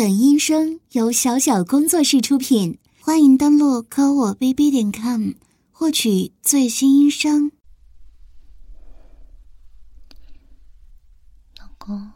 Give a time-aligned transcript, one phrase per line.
[0.00, 5.32] 本音声由小小工作室出品，欢迎登录科我 bb 点 com
[5.70, 7.52] 获取最新音声。
[11.58, 12.12] 老公，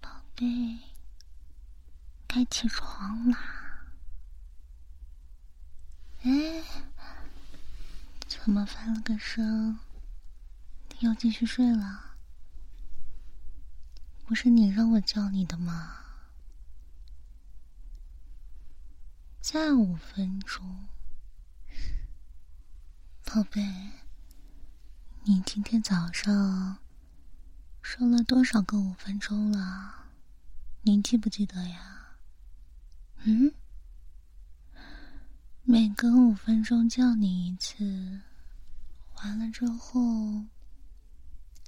[0.00, 0.46] 宝贝，
[2.28, 3.36] 该起床啦！
[6.22, 6.62] 哎，
[8.28, 9.76] 怎么翻了个身？
[11.00, 12.07] 要继续睡了？
[14.28, 16.04] 不是你让我叫你的吗？
[19.40, 20.86] 再五分钟，
[23.24, 23.64] 宝贝，
[25.24, 26.76] 你今天早上
[27.80, 29.94] 说了多少个五分钟了？
[30.82, 32.18] 你记不记得呀？
[33.24, 33.54] 嗯？
[35.62, 38.20] 每隔五分钟叫你一次，
[39.22, 40.44] 完了之后，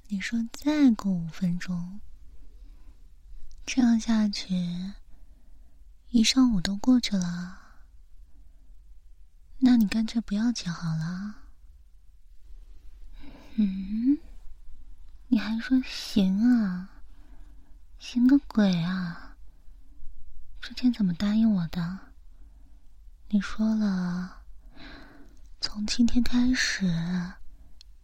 [0.09, 1.99] 你说再过五分钟。
[3.65, 4.93] 这样下去，
[6.09, 7.59] 一上午都过去了。
[9.59, 11.35] 那你干脆不要起好了。
[13.55, 14.17] 嗯，
[15.27, 16.89] 你还说行啊？
[17.99, 19.37] 行个鬼啊！
[20.59, 21.99] 之前怎么答应我的？
[23.29, 24.41] 你说了，
[25.61, 26.91] 从今天开始，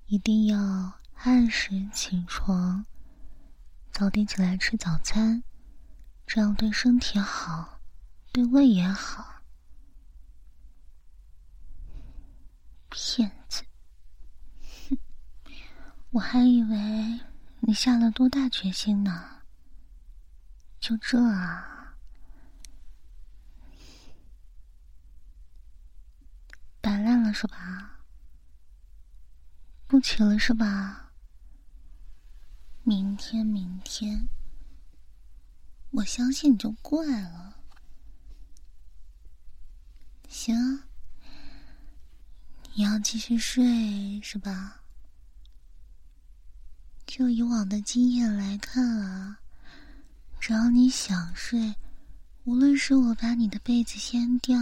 [0.05, 2.85] 一定要按时起床，
[3.97, 5.41] 早点起来吃早餐。
[6.27, 7.81] 这样对身体好，
[8.31, 9.41] 对胃也好。
[12.91, 13.63] 骗子！
[14.87, 14.97] 哼，
[16.13, 17.21] 我还以为
[17.61, 19.41] 你下了多大决心呢？
[20.79, 21.95] 就这啊？
[26.79, 28.03] 摆烂了是吧？
[29.87, 31.06] 不起了是吧？
[32.87, 34.29] 明天，明天。
[35.91, 37.57] 我相信你就怪了。
[40.29, 40.83] 行，
[42.75, 44.83] 你要继续睡是吧？
[47.05, 49.39] 就以往的经验来看啊，
[50.39, 51.75] 只要你想睡，
[52.45, 54.57] 无论是我把你的被子掀掉，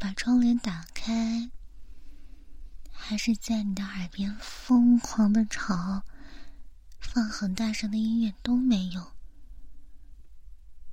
[0.00, 1.48] 把窗帘打开，
[2.90, 6.02] 还是在你的耳边疯狂的吵，
[7.02, 9.06] 放很大声的音乐都没用。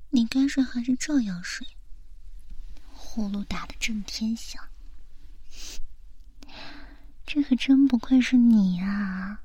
[0.09, 1.66] 你该睡还是照样睡，
[2.92, 4.62] 呼噜打的震天响。
[7.25, 9.40] 这可真不愧是你呀！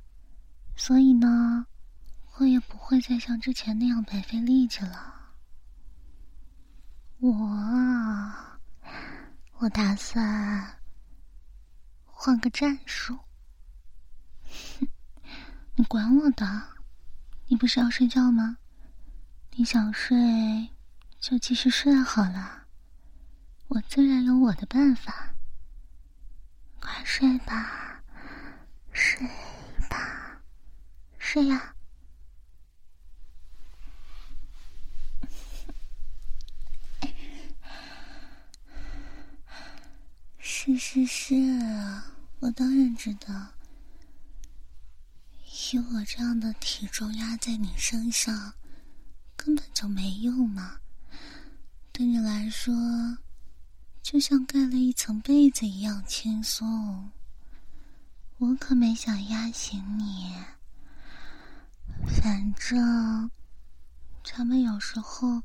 [0.74, 1.66] 所以呢，
[2.38, 5.14] 我也不会再像之前那样白费力气了。
[7.18, 7.30] 我，
[9.58, 10.80] 我打算
[12.04, 13.16] 换个战术。
[15.84, 16.62] 管我的？
[17.46, 18.58] 你不是要睡觉吗？
[19.52, 20.70] 你想睡，
[21.20, 22.66] 就继续睡好了，
[23.68, 25.34] 我自然有我的办法。
[26.80, 28.02] 快睡吧，
[28.92, 29.26] 睡
[29.88, 30.40] 吧，
[31.18, 31.74] 睡呀！
[40.38, 41.34] 是是是，
[42.40, 43.34] 我当然知道，
[45.72, 48.54] 以我这样的体重压在你身上。
[49.36, 50.76] 根本就没用嘛，
[51.92, 52.72] 对你来说，
[54.00, 57.10] 就像盖了一层被子一样轻松。
[58.38, 60.32] 我可没想压醒你，
[62.06, 63.30] 反正
[64.22, 65.42] 咱们有时候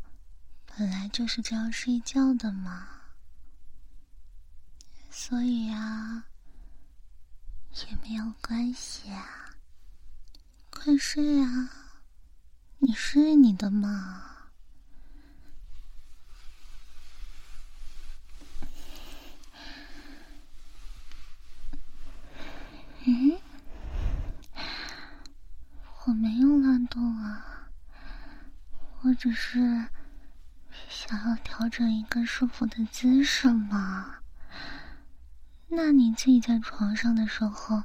[0.65, 2.87] 本来就是这样睡觉的嘛，
[5.09, 6.23] 所以啊，
[7.89, 9.48] 也没有关系啊，
[10.81, 11.69] 快睡啊！
[12.77, 14.23] 你睡你的嘛。
[23.05, 23.37] 嗯，
[26.05, 27.67] 我没有乱动啊，
[29.01, 29.59] 我只是
[30.87, 34.19] 想要调整一个舒服的姿势嘛。
[35.67, 37.83] 那你自己在床上的时候，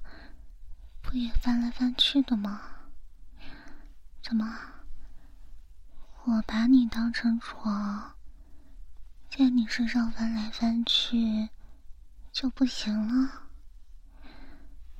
[1.02, 2.70] 不也翻来翻去的吗？
[4.26, 4.58] 怎么？
[6.24, 8.14] 我把你当成床，
[9.30, 11.50] 在你身上翻来翻去
[12.32, 13.42] 就不行了。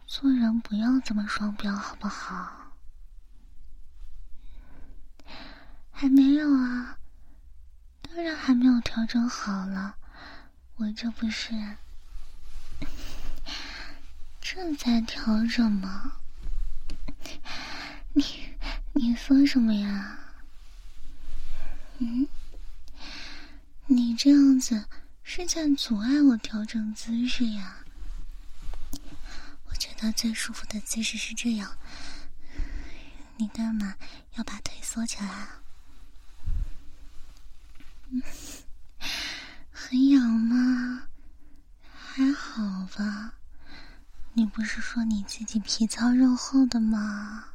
[0.07, 2.75] 做人不要这么双标，好不好？
[5.91, 6.99] 还没有啊，
[8.03, 9.97] 当然还没有调整好了。
[10.77, 11.55] 我这不是
[14.43, 16.13] 正在调整吗？
[18.13, 18.54] 你
[18.97, 20.19] 你说什么呀？
[21.99, 22.29] 嗯，
[23.87, 24.85] 你这样子
[25.25, 27.85] 是在阻碍我调整姿势呀。
[29.69, 31.77] 我觉得最舒服的姿势是这样。
[33.37, 33.97] 你干嘛
[34.37, 35.49] 要把腿缩起来？
[39.73, 41.09] 很痒吗？
[41.93, 43.35] 还好吧。
[44.35, 47.47] 你不是说你自己皮糙肉厚的吗？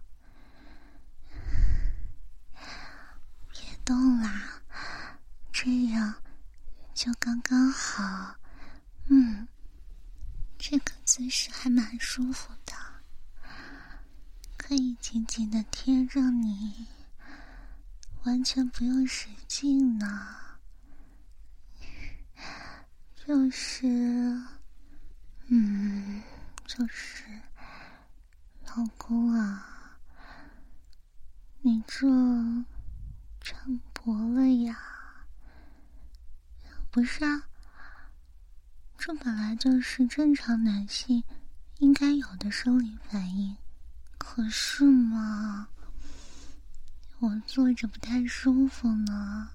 [3.89, 4.61] 动啦，
[5.51, 6.13] 这样
[6.93, 8.35] 就刚刚好。
[9.07, 9.47] 嗯，
[10.59, 12.73] 这个姿势还蛮舒服的，
[14.57, 16.85] 可以紧紧的贴着你，
[18.25, 20.35] 完全不用使劲呢。
[23.25, 23.87] 就是，
[25.47, 26.21] 嗯。
[26.67, 27.23] 就是，
[28.67, 29.97] 老公啊，
[31.61, 32.07] 你这
[33.49, 34.77] 长脖了呀？
[36.91, 37.49] 不是啊，
[38.95, 41.23] 这本来就是正常男性
[41.79, 43.57] 应该有的生理反应。
[44.19, 45.69] 可是嘛，
[47.17, 49.49] 我坐着不太舒服呢，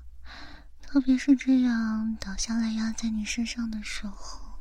[0.82, 4.58] 特别是这样倒下来压在你身上的时候。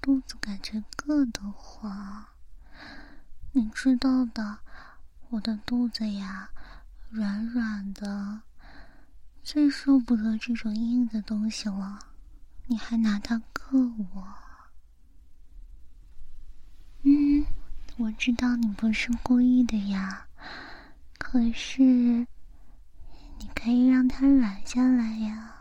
[0.00, 2.24] 肚子感觉硌得慌，
[3.52, 4.60] 你知道的，
[5.28, 6.50] 我的肚子呀，
[7.14, 8.40] 软软的，
[9.44, 11.96] 最受不得这种硬的东西了。
[12.66, 14.34] 你还拿它硌我？
[17.02, 17.46] 嗯，
[17.98, 20.26] 我知道你不是故意的呀，
[21.16, 22.26] 可是你
[23.54, 25.54] 可以让它软下来呀，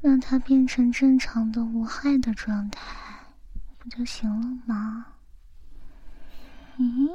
[0.00, 2.92] 让它变成正常的、无害的状态。
[3.78, 5.06] 不就行了吗？
[6.78, 7.08] 嗯，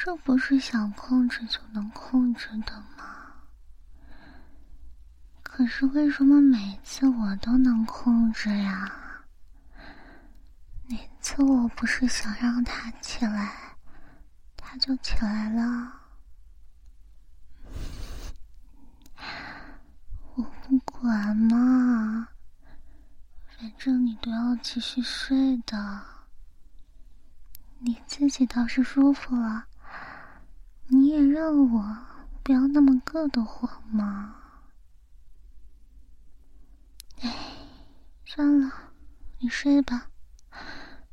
[0.00, 3.34] 这不是想控制就能控制的吗？
[5.42, 9.24] 可是为什么每次我都能控制呀？
[10.86, 13.76] 每次我不是想让他起来，
[14.56, 15.92] 他就起来了。
[20.36, 22.28] 我不管嘛。
[23.58, 26.00] 反正你都要继续睡的，
[27.80, 29.66] 你自己倒是舒服了，
[31.08, 31.96] 你也让我
[32.42, 34.34] 不要那么硌得慌嘛。
[37.22, 37.34] 哎，
[38.26, 38.70] 算了，
[39.38, 40.10] 你睡吧。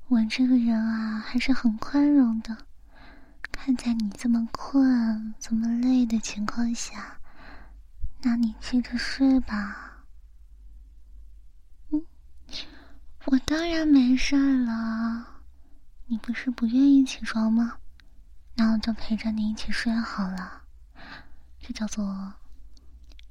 [0.09, 2.57] 我这个人啊，还是很宽容的。
[3.53, 7.17] 看在你这么困、这么累的情况下，
[8.21, 10.03] 那你接着睡吧。
[13.27, 15.25] 我当然没事了，
[16.07, 17.77] 你不是不愿意起床吗？
[18.55, 20.63] 那我就陪着你一起睡好了。
[21.59, 22.33] 这叫做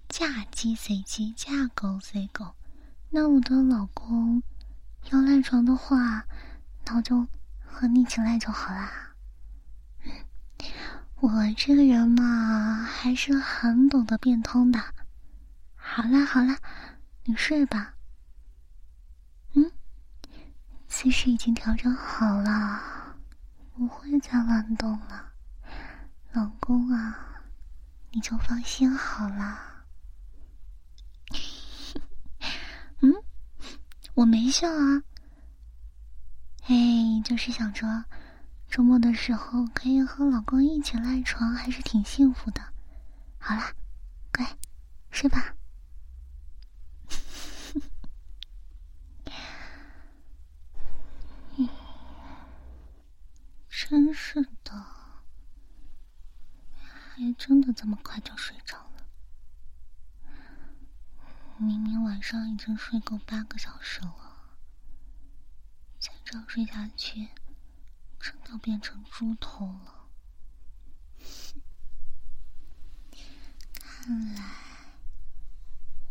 [0.08, 2.54] 嫁鸡随鸡，嫁狗随狗。
[3.10, 4.42] 那我的老公
[5.10, 6.24] 要赖床的话，
[6.84, 7.26] 那我就
[7.64, 9.14] 和你一起赖就好啦。
[11.20, 14.80] 我这个人嘛，还是很懂得变通的。
[15.74, 16.58] 好啦好啦，
[17.24, 17.94] 你睡吧。
[19.54, 19.70] 嗯
[20.88, 22.80] 姿势已经调整好了，
[23.76, 25.32] 不会再乱动了，
[26.32, 27.42] 老公啊，
[28.12, 29.84] 你就放心好了。
[33.02, 33.12] 嗯，
[34.14, 35.02] 我没笑啊，
[36.68, 36.74] 哎，
[37.24, 38.04] 就是想着
[38.68, 42.62] 周末的时候可以和老公一起赖床，还是挺幸福的。
[43.38, 43.62] 好了，
[44.32, 44.56] 乖，
[45.10, 45.56] 睡吧。
[53.86, 54.72] 真是的，
[56.80, 59.06] 还真的这么快就睡着了。
[61.58, 64.56] 明明晚上已经睡够八个小时了，
[65.98, 67.30] 再这样睡下去，
[68.20, 70.08] 真的变成猪头了。
[73.80, 74.42] 看来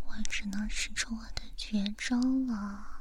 [0.03, 2.92] 我只能使出我的绝招了。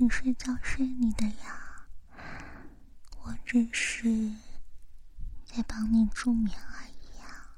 [0.00, 1.86] 你睡觉睡你的呀，
[3.22, 4.32] 我只是
[5.44, 7.50] 在帮你助眠而已呀。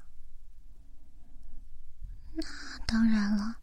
[2.33, 2.43] 那
[2.85, 3.55] 当然了，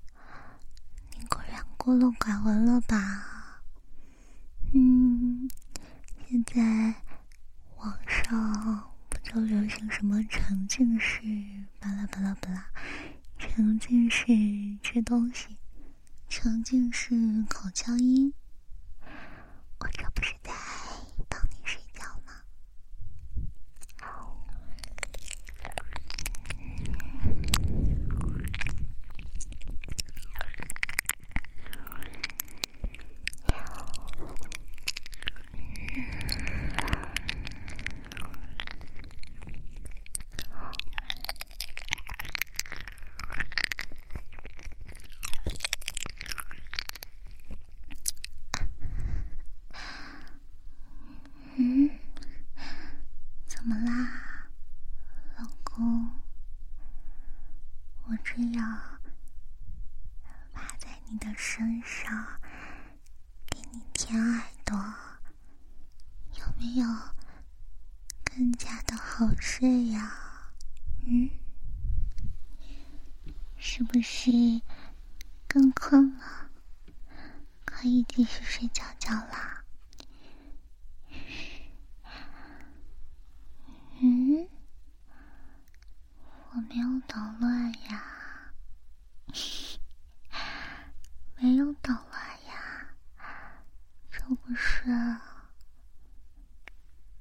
[1.19, 3.61] 你果然孤陋寡闻了吧？
[4.73, 5.47] 嗯，
[6.27, 7.03] 现在
[7.77, 11.21] 网上不就流行什么沉浸式
[11.79, 12.71] 巴拉巴拉巴拉，
[13.39, 14.25] 沉浸式
[14.83, 15.59] 吃东西，
[16.31, 18.33] 沉浸式口腔音，
[19.81, 20.53] 我这不是在
[21.29, 22.43] 帮你睡觉吗？
[51.63, 51.91] 嗯，
[53.47, 54.49] 怎么啦，
[55.37, 56.11] 老公？
[58.07, 58.99] 我这样
[60.55, 62.41] 趴在你的身上，
[63.47, 64.75] 给你舔耳朵，
[66.39, 66.87] 有没有
[68.25, 70.53] 更加的好睡呀？
[71.05, 71.31] 嗯，
[73.59, 74.31] 是不是
[75.47, 76.51] 更困了？
[77.67, 79.59] 可以继续睡觉觉啦？
[84.03, 84.49] 嗯，
[86.53, 88.55] 我没有捣乱呀，
[91.37, 92.95] 没有捣乱呀，
[94.11, 94.87] 这不是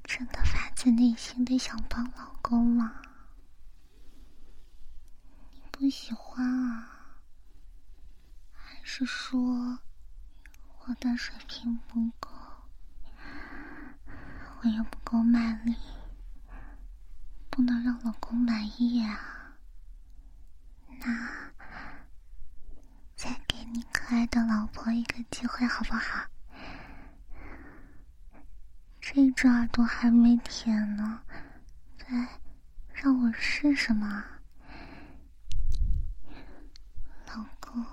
[0.03, 3.01] 真的发自内心的想帮老公吗？
[5.77, 7.17] 你不喜欢啊？
[8.53, 9.79] 还是说
[10.85, 12.29] 我的水平不够，
[14.61, 15.75] 我又不够卖力？
[17.49, 19.55] 不能让老公满意啊！
[20.99, 21.51] 那
[23.15, 26.27] 再给你可爱的老婆一个机会好不好？
[29.01, 31.23] 这只耳朵还没舔呢，
[31.97, 32.05] 再
[32.93, 34.23] 让我试试嘛，
[37.27, 37.85] 老公，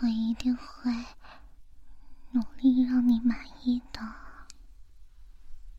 [0.00, 0.92] 我一定会
[2.32, 4.00] 努力让你满意的。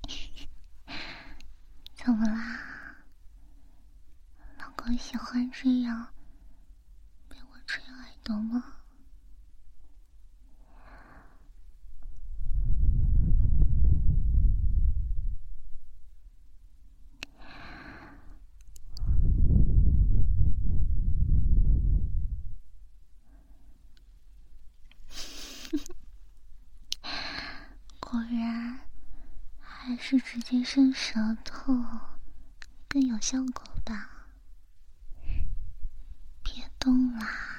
[1.96, 2.96] 怎么啦？
[4.58, 6.08] 老公喜欢这样
[7.30, 8.74] 被我吹耳朵吗？
[28.00, 28.80] 果然。
[29.60, 31.74] 还是直接伸舌头
[32.90, 34.28] 更有效果吧。
[36.44, 37.57] 别动啦！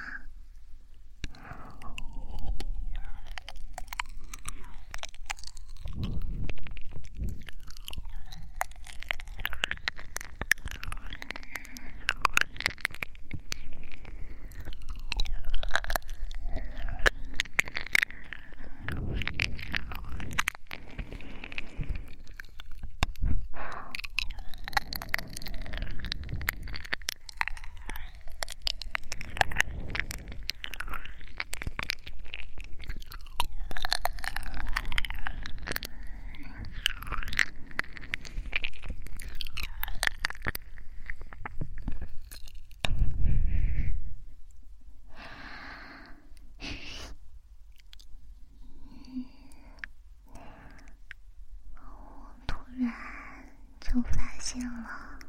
[54.67, 55.19] 了，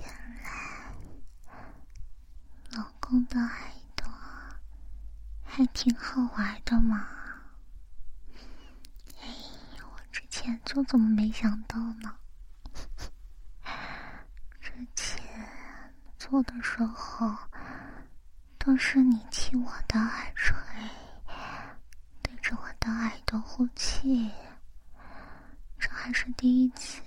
[0.00, 0.08] 原
[0.42, 0.48] 来
[2.72, 3.58] 老公的耳
[3.94, 4.06] 朵
[5.44, 7.08] 还挺好玩的嘛！
[9.22, 9.28] 哎，
[9.82, 12.16] 我之前就怎么没想到呢？
[14.60, 15.24] 之前
[16.18, 17.36] 做的时候
[18.58, 20.54] 都是你亲我的耳垂，
[22.22, 24.30] 对着我的耳朵呼气。
[26.06, 27.02] 还是第一次，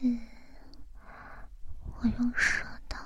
[2.01, 3.00] 我用舌头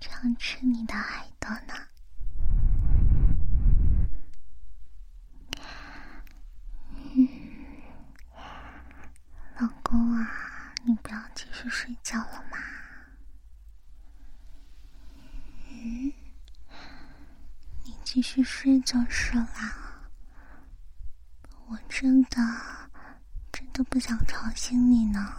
[0.00, 1.74] 这样吃你的爱朵呢。
[7.14, 7.28] 嗯，
[9.58, 12.18] 老公啊，你不要继续睡觉。
[18.04, 20.08] 继续睡就是啦。
[21.66, 22.38] 我真的
[23.50, 25.34] 真的不想吵醒你呢。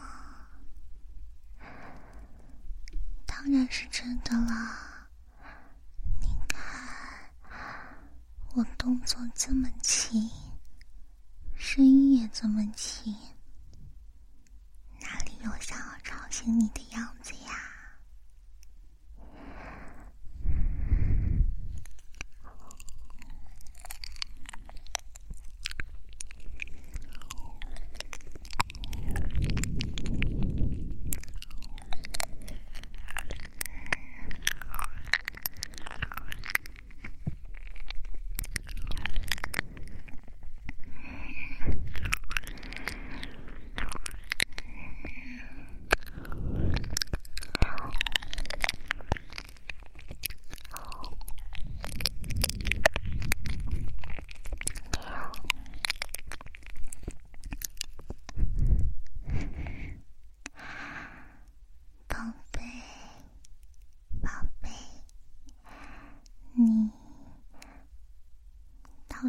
[3.25, 5.07] 当然是真的啦。
[6.19, 7.31] 你看，
[8.55, 10.29] 我动作这么轻，
[11.55, 13.15] 声音也这么轻，
[15.00, 17.62] 哪里有想要吵醒你的样子呀？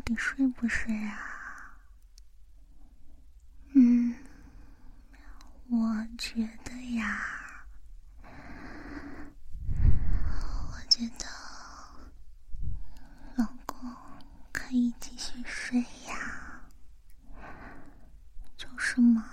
[0.09, 1.19] 你睡不睡啊？
[3.75, 4.15] 嗯，
[5.69, 7.21] 我觉得呀，
[10.71, 11.27] 我觉得
[13.35, 13.77] 老公
[14.53, 16.61] 可以继续睡呀。
[18.57, 19.29] 就是嘛，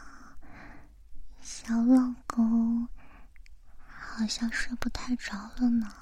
[1.40, 2.88] 小老公
[3.86, 5.94] 好像睡不太着了呢。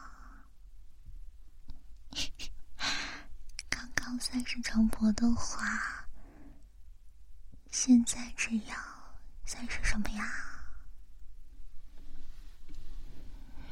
[4.20, 6.08] 算是成婆的话，
[7.70, 8.77] 现在这样
[9.46, 10.24] 算是什么呀？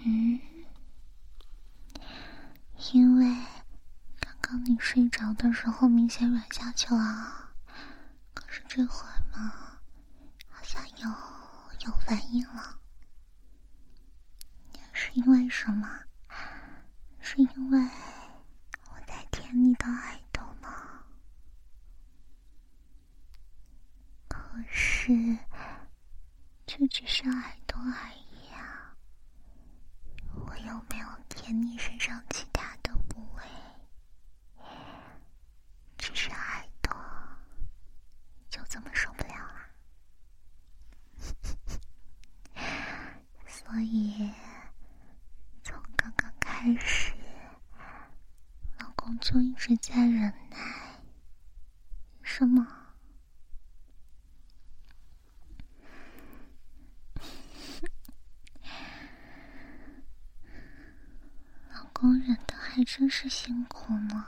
[0.03, 0.39] 嗯，
[2.93, 3.25] 因为
[4.19, 7.52] 刚刚你睡着的时候明显软下去了，
[8.34, 9.80] 可是这会儿嘛，
[10.47, 11.10] 好像有
[11.86, 12.80] 有反应了，
[14.93, 15.88] 是因为什么？
[17.21, 17.80] 是因为
[18.89, 20.39] 我在舔你的爱朵。
[24.51, 25.38] 可是，
[26.65, 28.97] 这只是耳朵而已啊！
[30.33, 33.43] 我又没有舔你身上其他的部位，
[35.99, 36.91] 只是耳朵，
[38.49, 39.69] 就这么受不了了。
[43.47, 44.33] 所以，
[45.63, 47.13] 从刚刚开始，
[48.79, 50.99] 老公就一直在忍耐，
[52.23, 52.77] 是吗？
[61.91, 64.25] 工人的还真是辛苦呢。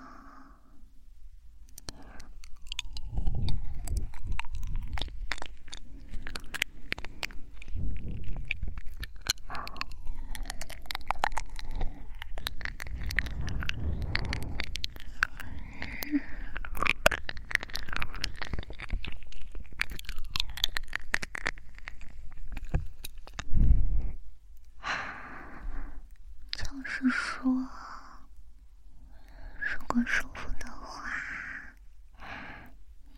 [29.94, 31.12] 不舒服的话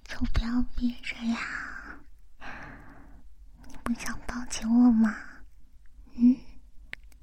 [0.03, 1.37] 就不要憋着呀。
[3.67, 5.15] 你不想抱紧我吗？
[6.15, 6.35] 嗯？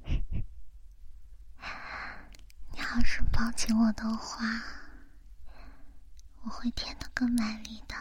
[2.70, 4.44] 你要是抱紧我的话
[6.42, 7.96] 我会舔的更卖力的。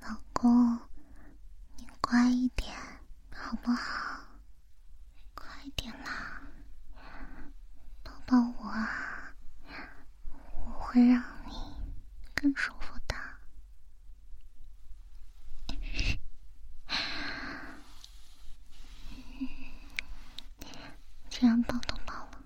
[0.00, 0.78] 老公
[1.76, 2.72] 你乖一点
[3.34, 4.20] 好不好？
[5.34, 6.40] 快点啦
[8.04, 9.07] 抱抱我啊。
[10.98, 11.52] 会让你
[12.34, 13.14] 更舒服的。
[21.30, 22.42] 既然抱都抱了。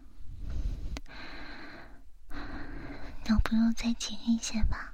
[3.24, 4.92] 要不要再紧一些吧？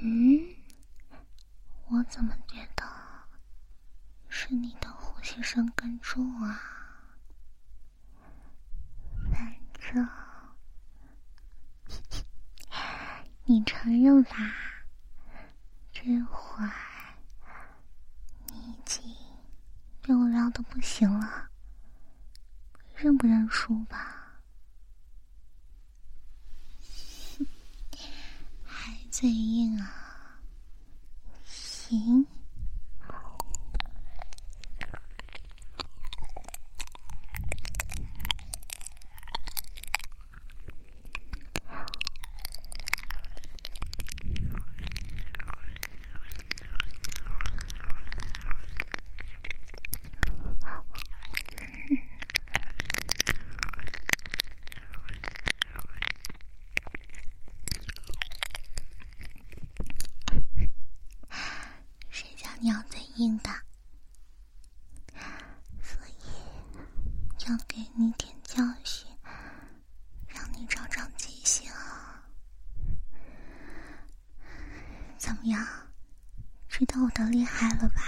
[0.00, 0.54] 嗯，
[1.86, 2.84] 我怎么觉得
[4.28, 6.77] 是你的呼吸声更重啊？
[9.88, 10.06] 反正
[13.44, 14.54] 你承认啦，
[15.90, 16.70] 这会儿
[18.48, 19.02] 你已经
[20.02, 21.48] 被我撩的不行了，
[22.96, 24.42] 认不认输吧？
[28.66, 30.42] 还嘴硬啊，
[31.46, 32.26] 行。
[62.60, 63.50] 你要嘴硬的，
[65.80, 66.12] 所以
[67.46, 69.08] 要给你点教训，
[70.26, 71.70] 让你长长记性。
[75.16, 75.64] 怎么样？
[76.68, 78.02] 知道我的厉害了吧？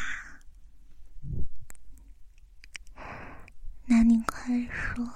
[3.85, 5.09] 那你快说，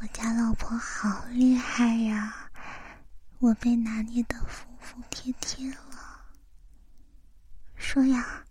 [0.00, 2.50] 我家老婆好厉害呀！
[3.44, 6.24] 我被拿捏的服服帖帖了。
[7.76, 8.42] 说呀，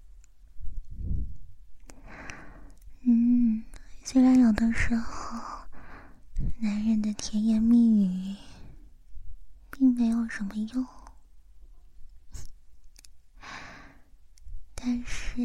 [3.02, 3.66] 嗯，
[4.04, 5.66] 虽然有的时候，
[6.60, 8.36] 男人的甜言蜜语
[9.72, 10.86] 并没有什么用，
[14.76, 15.42] 但是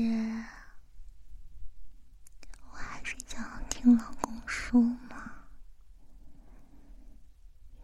[2.71, 5.33] 我还是想听老公说嘛。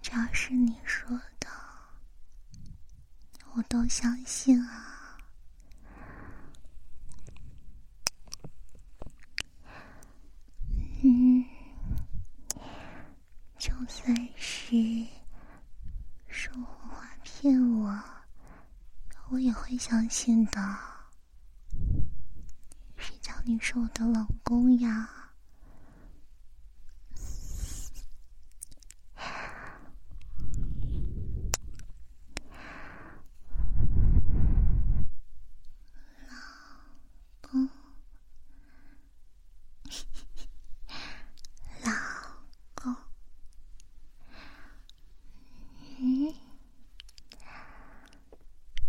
[0.03, 1.09] 只要是你说
[1.40, 1.48] 的，
[3.55, 5.16] 我都相信啊。
[11.03, 11.44] 嗯，
[13.59, 14.77] 就算是
[16.29, 18.05] 说谎话骗我，
[19.31, 20.79] 我也会相信的。
[22.97, 25.11] 谁叫你是我的老公呀？
[36.31, 36.35] 老
[37.42, 37.68] 公。
[41.85, 41.92] 老
[42.75, 42.97] 公，
[45.99, 46.35] 嗯，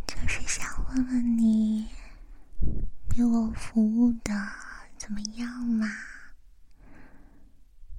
[0.08, 1.90] 就是想问问你，
[3.18, 4.34] 为我服务的
[4.98, 5.88] 怎么样嘛？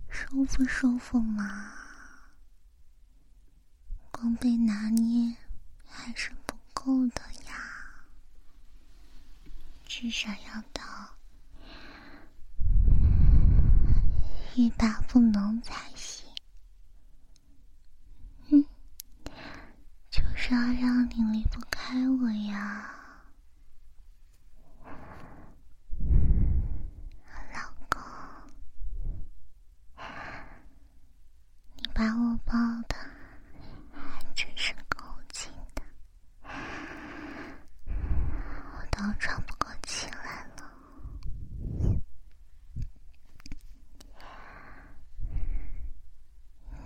[0.08, 1.72] 舒服舒服嘛？
[4.10, 5.36] 光被拿捏
[5.86, 7.54] 还是不够的呀，
[9.98, 10.82] 至少要到。
[14.54, 16.28] 欲罢不能才行。
[18.50, 18.62] 嗯，
[20.10, 22.94] 就是要让你离不开我呀，
[27.54, 27.98] 老公。
[31.76, 32.52] 你把我抱
[32.86, 32.94] 的
[33.94, 35.82] 还真是够紧的，
[38.74, 40.72] 我都喘不过气来了。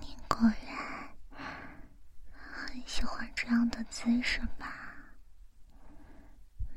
[0.00, 1.08] 你果然
[2.32, 4.94] 很喜欢这样的姿势吧？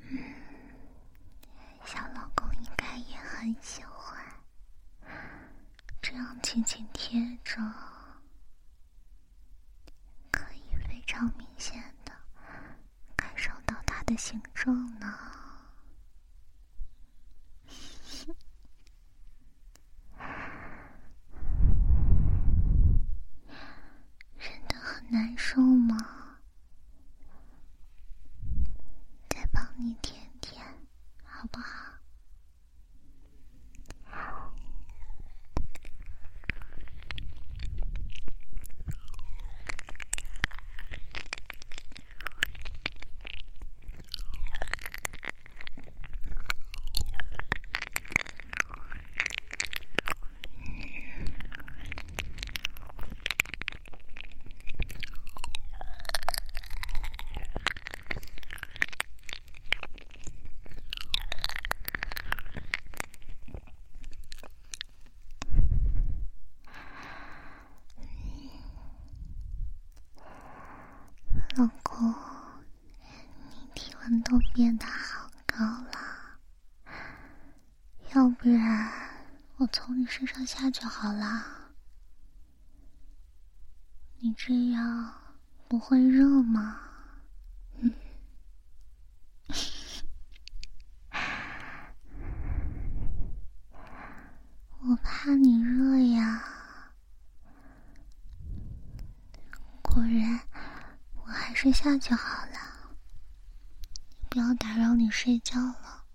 [0.01, 0.17] 嗯，
[1.85, 4.21] 小老公应该也很喜欢，
[6.01, 7.55] 这样紧紧贴着，
[10.31, 12.11] 可以非常明显的
[13.15, 15.17] 感受到他的形状呢。
[24.37, 25.97] 忍得很难受吗？
[29.29, 30.63] 再帮你舔舔，
[31.23, 31.91] 好不好？
[71.55, 75.93] 老公，你体温都变得好高了，
[78.13, 78.91] 要不然
[79.57, 81.45] 我从你身上下就好啦。
[84.19, 85.13] 你这样
[85.67, 86.79] 不会热吗？
[87.79, 87.93] 嗯，
[94.81, 96.43] 我怕你热呀。
[99.81, 100.39] 果然。
[101.25, 102.95] 我还是下就好了，
[104.29, 106.05] 不要打扰你睡觉了。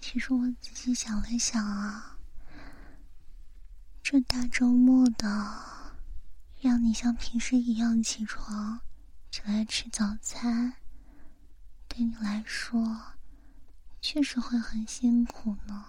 [0.00, 2.18] 其实我仔细想了想啊，
[4.02, 5.26] 这大周末的，
[6.60, 8.80] 让你像平时一样起床，
[9.30, 10.74] 起来吃早餐，
[11.88, 13.14] 对你来说，
[14.00, 15.84] 确实会很辛苦呢。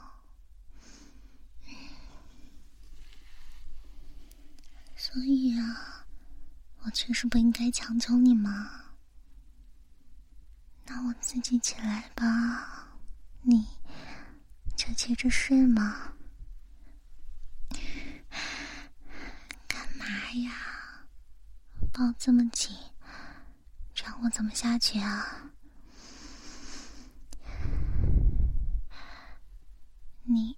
[4.95, 5.94] 所以啊。
[6.95, 8.71] 确实不应该强求你嘛。
[10.85, 12.87] 那我自己起来吧，
[13.41, 13.67] 你
[14.77, 16.13] 就接着睡嘛。
[19.67, 20.05] 干嘛
[20.35, 21.05] 呀？
[21.91, 22.73] 抱这么紧，
[23.93, 25.51] 这样我怎么下去啊？
[30.23, 30.57] 你。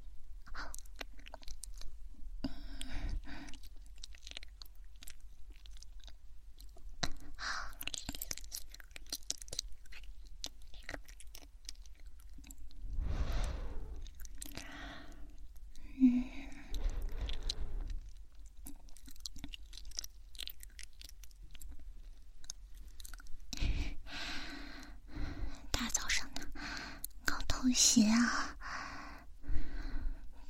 [27.73, 28.55] 鞋啊，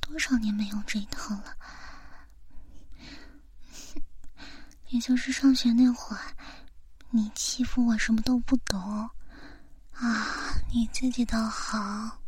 [0.00, 1.56] 多少年没用这一套了？
[4.88, 6.22] 也就是上学那会儿，
[7.10, 8.80] 你欺负我什么都不懂
[9.92, 10.26] 啊，
[10.72, 12.20] 你自己倒好，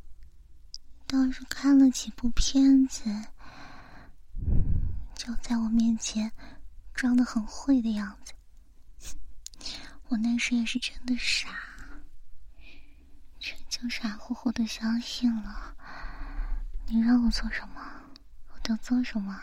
[1.06, 3.04] 倒是看了几部片子，
[5.14, 6.30] 就在我面前
[6.94, 8.32] 装的很会的样子。
[10.08, 11.48] 我那时也是真的傻。
[13.70, 15.74] 就傻乎乎的相信了，
[16.86, 17.80] 你让我做什么，
[18.52, 19.40] 我就做什么。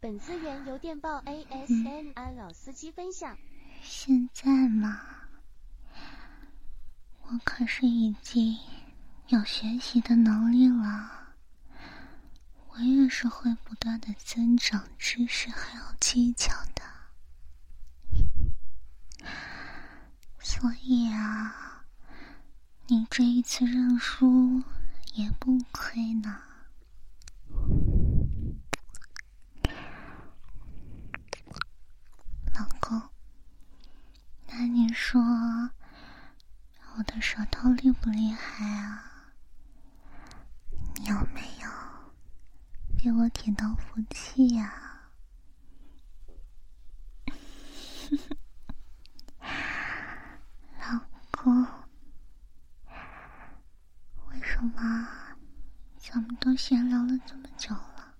[0.00, 3.36] 本资源由电报 ASMR 老司机分享。
[3.82, 5.00] 现在嘛，
[7.22, 8.56] 我可是已经
[9.26, 11.34] 有学习的能力了，
[12.68, 16.82] 我也是会不断的增长知识还有技巧的，
[20.38, 21.64] 所以啊。
[22.90, 24.62] 你这一次认输
[25.12, 26.40] 也不亏呢，
[32.54, 33.10] 老公。
[34.46, 35.18] 那你说
[36.94, 39.32] 我的舌头厉不厉害啊？
[40.96, 41.70] 你有没有
[42.98, 44.70] 被我舔到福气呀
[51.30, 51.66] 公。
[54.42, 55.08] 什么？
[55.98, 58.14] 咱们都闲聊了这么久了，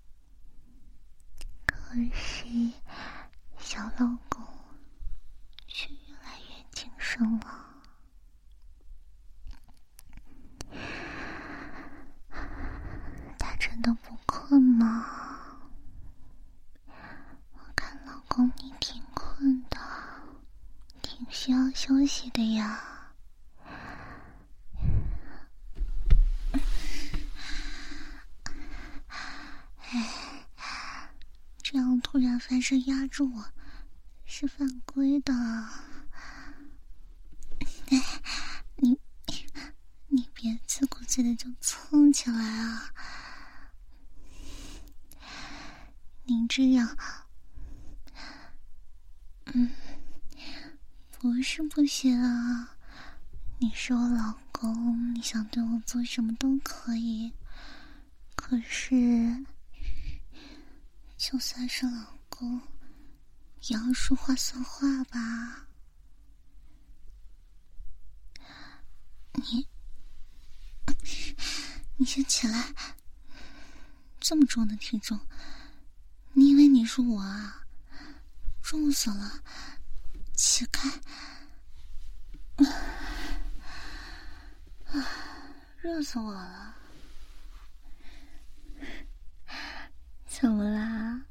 [1.66, 2.46] 可是
[3.59, 4.42] 小老公
[5.66, 7.64] 却越来越精神了。
[13.38, 15.07] 他真的不困吗？
[16.87, 19.79] 我看老公你挺困的，
[21.03, 22.85] 挺需要休息的呀。
[31.70, 33.44] 这样突然翻身压住我，
[34.24, 35.35] 是犯规的。
[38.76, 38.98] 你
[40.07, 42.90] 你别自顾自的就蹭起来啊！
[46.24, 46.96] 你这样，
[49.52, 49.70] 嗯，
[51.18, 52.78] 不是不行啊。
[53.59, 57.35] 你是我老公，你想对我做什么都可以。
[58.35, 59.44] 可是。
[61.18, 62.61] 就算是老公，
[63.62, 65.66] 也要说话算话吧。
[69.35, 69.68] 你，
[71.96, 72.72] 你先起来。
[74.20, 75.18] 这么重的体重，
[76.35, 77.66] 你以为你是我啊？
[78.62, 79.42] 重死了！
[80.35, 80.88] 起开！
[84.87, 85.04] 啊，
[85.83, 86.76] 热死我了！
[90.26, 91.24] 怎么啦？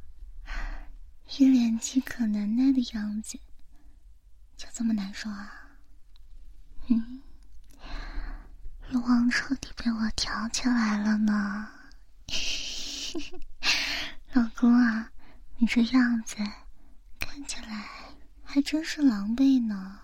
[1.37, 3.39] 一脸饥渴难耐的样子，
[4.57, 5.69] 就这么难受啊？
[6.89, 7.21] 嗯，
[8.91, 11.69] 欲望彻底被我挑起来了呢。
[14.33, 15.13] 老公啊，
[15.55, 16.35] 你这样子
[17.19, 17.89] 看起来
[18.43, 19.97] 还真是狼狈呢。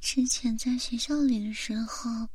[0.00, 2.30] 之前在学校里的时候，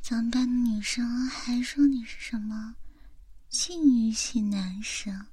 [0.00, 2.76] 咱们班的女生还说你是什么？
[3.48, 5.26] 禁欲系男生，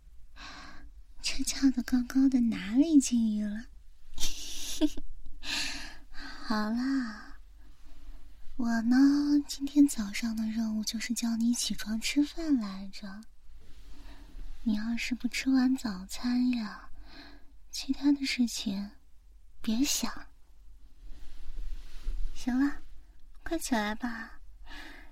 [1.21, 3.65] 这翘的高高的，哪里禁欲了？
[6.11, 7.37] 好啦，
[8.55, 8.95] 我呢，
[9.47, 13.21] 今天早上的任务就是叫你起床吃饭来着。
[14.63, 16.89] 你要是不吃完早餐呀，
[17.71, 18.91] 其他的事情
[19.61, 20.27] 别想。
[22.33, 22.77] 行了，
[23.43, 24.39] 快起来吧，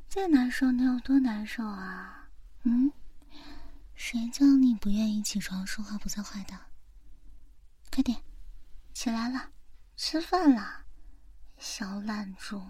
[0.08, 2.30] 再难受能有多难受啊？
[2.64, 2.92] 嗯，
[3.96, 6.60] 谁叫你不愿意起床说话不算话的？
[7.92, 8.22] 快点，
[8.94, 9.52] 起来了，
[9.96, 10.84] 吃饭了，
[11.58, 12.62] 小懒猪，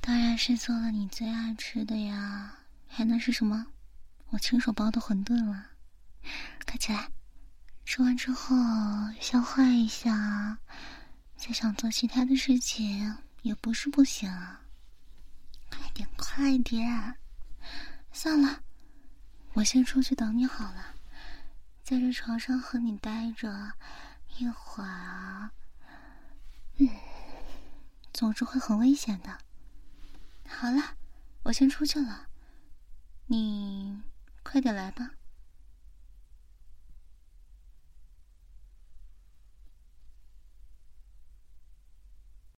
[0.00, 3.66] 当然是做了你最爱吃的呀，还能是什么？
[4.30, 5.66] 我亲手包的馄饨了，
[6.66, 7.10] 快起来！
[7.84, 8.56] 吃完之后
[9.20, 10.58] 消化一下，
[11.36, 14.28] 再想做其他的事情也不是不行。
[15.70, 17.16] 快点，快点！
[18.12, 18.62] 算了，
[19.54, 20.94] 我先出去等你好了，
[21.82, 23.72] 在这床上和你待着。
[24.38, 25.50] 一会儿，
[26.78, 26.88] 嗯，
[28.14, 29.38] 总之会很危险的。
[30.48, 30.96] 好了，
[31.42, 32.28] 我先出去了，
[33.26, 34.02] 你
[34.42, 35.10] 快点来吧。